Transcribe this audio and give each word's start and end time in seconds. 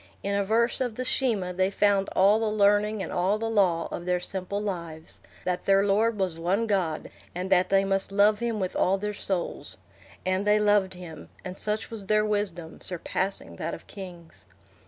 In 0.23 0.33
a 0.33 0.43
verse 0.43 0.81
of 0.81 0.95
the 0.95 1.05
Shema 1.05 1.53
they 1.53 1.69
found 1.69 2.09
all 2.15 2.39
the 2.39 2.47
learning 2.49 3.03
and 3.03 3.11
all 3.11 3.37
the 3.37 3.47
law 3.47 3.87
of 3.91 4.07
their 4.07 4.19
simple 4.19 4.59
lives—that 4.59 5.65
their 5.67 5.85
Lord 5.85 6.17
was 6.17 6.39
One 6.39 6.65
God, 6.65 7.11
and 7.35 7.51
that 7.51 7.69
they 7.69 7.83
must 7.83 8.11
love 8.11 8.39
him 8.39 8.59
with 8.59 8.75
all 8.75 8.97
their 8.97 9.13
souls. 9.13 9.77
And 10.25 10.47
they 10.47 10.57
loved 10.57 10.95
him, 10.95 11.29
and 11.45 11.55
such 11.55 11.91
was 11.91 12.07
their 12.07 12.25
wisdom, 12.25 12.81
surpassing 12.81 13.57
that 13.57 13.75
of 13.75 13.85
kings. 13.85 14.47